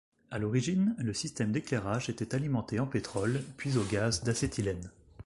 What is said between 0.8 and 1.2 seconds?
le